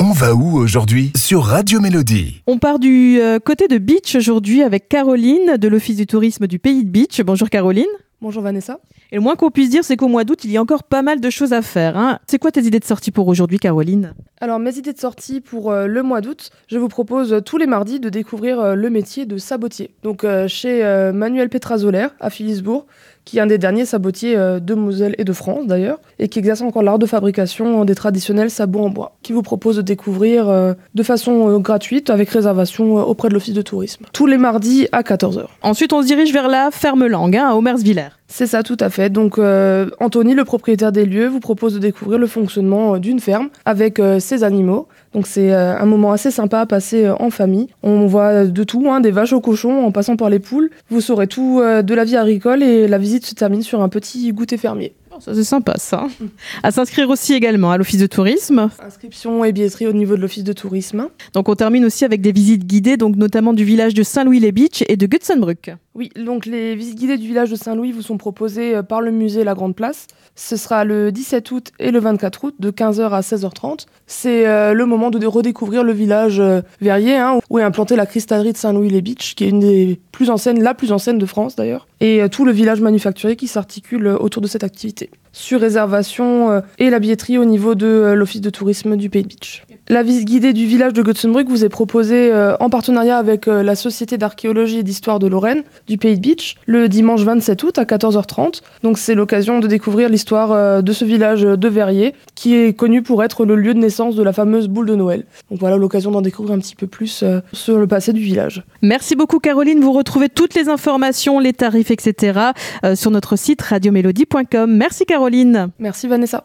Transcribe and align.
On 0.00 0.12
va 0.12 0.34
où 0.34 0.56
aujourd'hui 0.56 1.12
sur 1.16 1.42
Radio 1.42 1.80
Mélodie? 1.80 2.42
On 2.46 2.58
part 2.58 2.78
du 2.78 3.18
euh, 3.20 3.40
côté 3.40 3.66
de 3.66 3.78
Beach 3.78 4.14
aujourd'hui 4.14 4.62
avec 4.62 4.88
Caroline 4.88 5.56
de 5.56 5.68
l'Office 5.68 5.96
du 5.96 6.06
tourisme 6.06 6.46
du 6.46 6.60
pays 6.60 6.84
de 6.84 6.88
Beach. 6.88 7.20
Bonjour 7.22 7.50
Caroline. 7.50 7.84
Bonjour 8.20 8.42
Vanessa. 8.42 8.78
Et 9.10 9.16
le 9.16 9.22
moins 9.22 9.36
qu'on 9.36 9.50
puisse 9.50 9.70
dire, 9.70 9.84
c'est 9.84 9.96
qu'au 9.96 10.08
mois 10.08 10.24
d'août, 10.24 10.40
il 10.44 10.50
y 10.50 10.56
a 10.56 10.60
encore 10.62 10.82
pas 10.84 11.02
mal 11.02 11.20
de 11.20 11.30
choses 11.30 11.52
à 11.52 11.62
faire. 11.62 11.96
hein. 11.96 12.18
C'est 12.26 12.38
quoi 12.38 12.50
tes 12.52 12.62
idées 12.62 12.80
de 12.80 12.84
sortie 12.84 13.10
pour 13.10 13.26
aujourd'hui, 13.28 13.58
Caroline? 13.58 14.12
Alors 14.40 14.58
mes 14.60 14.76
idées 14.76 14.92
de 14.92 14.98
sortie 14.98 15.40
pour 15.40 15.70
euh, 15.72 15.86
le 15.86 16.02
mois 16.04 16.20
d'août, 16.20 16.50
je 16.68 16.78
vous 16.78 16.88
propose 16.88 17.32
euh, 17.32 17.40
tous 17.40 17.58
les 17.58 17.66
mardis 17.66 17.98
de 18.00 18.08
découvrir 18.08 18.60
euh, 18.60 18.74
le 18.76 18.90
métier 18.90 19.26
de 19.26 19.36
sabotier. 19.36 19.94
Donc 20.04 20.22
euh, 20.24 20.46
chez 20.46 20.84
euh, 20.84 21.12
Manuel 21.12 21.48
Petrazolaire 21.48 22.14
à 22.20 22.30
Philipsbourg, 22.30 22.86
qui 23.28 23.36
est 23.36 23.40
un 23.42 23.46
des 23.46 23.58
derniers 23.58 23.84
sabotiers 23.84 24.36
euh, 24.36 24.58
de 24.58 24.72
Moselle 24.72 25.14
et 25.18 25.24
de 25.24 25.32
France 25.34 25.66
d'ailleurs, 25.66 25.98
et 26.18 26.28
qui 26.28 26.38
exerce 26.38 26.62
encore 26.62 26.82
l'art 26.82 26.98
de 26.98 27.04
fabrication 27.04 27.84
des 27.84 27.94
traditionnels 27.94 28.50
sabots 28.50 28.80
en 28.80 28.88
bois, 28.88 29.16
qui 29.22 29.34
vous 29.34 29.42
propose 29.42 29.76
de 29.76 29.82
découvrir 29.82 30.48
euh, 30.48 30.72
de 30.94 31.02
façon 31.02 31.50
euh, 31.50 31.58
gratuite 31.58 32.08
avec 32.08 32.30
réservation 32.30 32.94
auprès 32.94 33.28
de 33.28 33.34
l'office 33.34 33.52
de 33.52 33.60
tourisme. 33.60 34.06
Tous 34.14 34.26
les 34.26 34.38
mardis 34.38 34.88
à 34.92 35.02
14h. 35.02 35.44
Ensuite, 35.60 35.92
on 35.92 36.00
se 36.00 36.06
dirige 36.06 36.32
vers 36.32 36.48
la 36.48 36.70
ferme 36.70 37.06
Langue, 37.06 37.36
hein, 37.36 37.48
à 37.50 37.54
Omersviller. 37.54 38.17
C'est 38.30 38.46
ça, 38.46 38.62
tout 38.62 38.76
à 38.78 38.90
fait. 38.90 39.08
Donc, 39.08 39.38
euh, 39.38 39.88
Anthony, 40.00 40.34
le 40.34 40.44
propriétaire 40.44 40.92
des 40.92 41.06
lieux, 41.06 41.28
vous 41.28 41.40
propose 41.40 41.74
de 41.74 41.78
découvrir 41.78 42.18
le 42.18 42.26
fonctionnement 42.26 42.94
euh, 42.94 42.98
d'une 42.98 43.20
ferme 43.20 43.48
avec 43.64 43.98
euh, 43.98 44.20
ses 44.20 44.44
animaux. 44.44 44.86
Donc, 45.14 45.26
c'est 45.26 45.52
euh, 45.52 45.76
un 45.78 45.86
moment 45.86 46.12
assez 46.12 46.30
sympa 46.30 46.60
à 46.60 46.66
passer 46.66 47.08
en 47.08 47.30
famille. 47.30 47.68
On 47.82 48.06
voit 48.06 48.44
de 48.44 48.64
tout, 48.64 48.84
hein, 48.90 49.00
des 49.00 49.10
vaches 49.10 49.32
aux 49.32 49.40
cochons 49.40 49.82
en 49.82 49.92
passant 49.92 50.16
par 50.16 50.28
les 50.28 50.40
poules. 50.40 50.70
Vous 50.90 51.00
saurez 51.00 51.26
tout 51.26 51.60
de 51.60 51.94
la 51.94 52.04
vie 52.04 52.16
agricole 52.16 52.62
et 52.62 52.86
la 52.86 52.98
visite 52.98 53.24
se 53.24 53.34
termine 53.34 53.62
sur 53.62 53.80
un 53.80 53.88
petit 53.88 54.30
goûter 54.32 54.58
fermier. 54.58 54.94
Ça, 55.20 55.34
c'est 55.34 55.44
sympa, 55.44 55.74
ça. 55.76 56.06
À 56.62 56.70
s'inscrire 56.70 57.08
aussi 57.10 57.34
également 57.34 57.70
à 57.70 57.78
l'Office 57.78 58.00
de 58.00 58.06
tourisme. 58.06 58.70
Inscription 58.84 59.44
et 59.44 59.52
billetterie 59.52 59.86
au 59.86 59.92
niveau 59.92 60.16
de 60.16 60.20
l'office 60.20 60.44
de 60.44 60.52
tourisme. 60.52 61.08
Donc, 61.34 61.48
on 61.48 61.54
termine 61.54 61.84
aussi 61.84 62.04
avec 62.04 62.20
des 62.20 62.32
visites 62.32 62.66
guidées, 62.66 62.96
donc 62.96 63.16
notamment 63.16 63.52
du 63.52 63.64
village 63.64 63.94
de 63.94 64.02
Saint-Louis-les-Beach 64.02 64.84
et 64.88 64.96
de 64.96 65.06
Gutsenbrück. 65.06 65.72
Oui, 65.98 66.10
donc 66.14 66.46
les 66.46 66.76
visites 66.76 66.96
guidées 66.96 67.18
du 67.18 67.26
village 67.26 67.50
de 67.50 67.56
Saint-Louis 67.56 67.90
vous 67.90 68.02
sont 68.02 68.18
proposées 68.18 68.76
euh, 68.76 68.82
par 68.84 69.00
le 69.00 69.10
musée 69.10 69.42
La 69.42 69.54
Grande 69.54 69.74
Place. 69.74 70.06
Ce 70.36 70.56
sera 70.56 70.84
le 70.84 71.10
17 71.10 71.50
août 71.50 71.72
et 71.80 71.90
le 71.90 71.98
24 71.98 72.44
août 72.44 72.54
de 72.60 72.70
15h 72.70 73.10
à 73.10 73.20
16h30. 73.20 73.86
C'est 74.06 74.46
euh, 74.46 74.74
le 74.74 74.86
moment 74.86 75.10
de 75.10 75.26
redécouvrir 75.26 75.82
le 75.82 75.92
village 75.92 76.38
euh, 76.38 76.60
verrier 76.80 77.16
hein, 77.16 77.40
où 77.50 77.58
est 77.58 77.64
implantée 77.64 77.96
la 77.96 78.06
cristallerie 78.06 78.52
de 78.52 78.56
Saint-Louis-les-Beach, 78.56 79.34
qui 79.34 79.42
est 79.42 79.48
une 79.48 79.58
des 79.58 79.98
plus 80.12 80.30
anciennes, 80.30 80.62
la 80.62 80.72
plus 80.72 80.92
ancienne 80.92 81.18
de 81.18 81.26
France 81.26 81.56
d'ailleurs, 81.56 81.87
et 82.00 82.22
euh, 82.22 82.28
tout 82.28 82.44
le 82.44 82.52
village 82.52 82.80
manufacturier 82.80 83.36
qui 83.36 83.48
s'articule 83.48 84.06
euh, 84.06 84.16
autour 84.16 84.42
de 84.42 84.46
cette 84.46 84.64
activité. 84.64 85.10
Sur 85.32 85.60
réservation 85.60 86.50
euh, 86.50 86.60
et 86.78 86.90
la 86.90 86.98
billetterie 86.98 87.38
au 87.38 87.44
niveau 87.44 87.74
de 87.74 87.86
euh, 87.86 88.14
l'office 88.14 88.40
de 88.40 88.50
tourisme 88.50 88.96
du 88.96 89.10
Pays 89.10 89.22
de 89.22 89.28
Beach. 89.28 89.64
La 89.88 90.02
visite 90.02 90.26
guidée 90.26 90.52
du 90.52 90.66
village 90.66 90.92
de 90.92 91.02
Götzenbrück 91.02 91.48
vous 91.48 91.64
est 91.64 91.68
proposée 91.68 92.32
euh, 92.32 92.56
en 92.60 92.70
partenariat 92.70 93.18
avec 93.18 93.46
la 93.46 93.74
Société 93.74 94.18
d'archéologie 94.18 94.78
et 94.78 94.82
d'histoire 94.82 95.18
de 95.18 95.26
Lorraine 95.26 95.62
du 95.86 95.96
Pays 95.96 96.16
de 96.16 96.20
Beach 96.20 96.56
le 96.66 96.88
dimanche 96.88 97.22
27 97.22 97.62
août 97.62 97.78
à 97.78 97.84
14h30. 97.84 98.60
Donc 98.82 98.98
c'est 98.98 99.14
l'occasion 99.14 99.60
de 99.60 99.66
découvrir 99.66 100.08
l'histoire 100.08 100.82
de 100.82 100.92
ce 100.92 101.04
village 101.04 101.42
de 101.42 101.68
Verrier 101.68 102.14
qui 102.34 102.54
est 102.54 102.74
connu 102.74 103.02
pour 103.02 103.24
être 103.24 103.44
le 103.44 103.56
lieu 103.56 103.72
de 103.72 103.78
naissance 103.78 104.14
de 104.14 104.22
la 104.22 104.32
fameuse 104.32 104.68
boule 104.68 104.86
de 104.86 104.94
Noël. 104.94 105.24
Donc 105.50 105.60
voilà 105.60 105.76
l'occasion 105.76 106.10
d'en 106.10 106.20
découvrir 106.20 106.54
un 106.54 106.58
petit 106.58 106.76
peu 106.76 106.86
plus 106.86 107.24
sur 107.52 107.78
le 107.78 107.86
passé 107.86 108.12
du 108.12 108.20
village. 108.20 108.64
Merci 108.82 109.16
beaucoup, 109.16 109.38
Caroline. 109.38 109.80
Vous 109.80 109.92
retrouvez 109.92 110.28
toutes 110.28 110.54
les 110.54 110.68
informations, 110.68 111.38
les 111.38 111.52
tarifs, 111.52 111.90
etc. 111.90 112.40
sur 112.94 113.10
notre 113.10 113.36
site 113.36 113.62
radiomélodie.com. 113.62 114.70
Merci, 114.70 115.06
Merci 115.78 116.08
Vanessa. 116.08 116.44